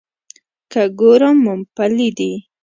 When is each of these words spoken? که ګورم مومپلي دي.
که 0.71 0.81
ګورم 0.99 1.37
مومپلي 1.45 2.09
دي. 2.17 2.31